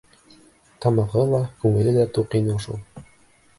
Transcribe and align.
Тамағы 0.85 1.27
ла, 1.35 1.43
күңеле 1.65 1.95
лә 1.99 2.09
туҡ 2.19 2.37
ине 2.43 2.59
шул. 2.67 2.83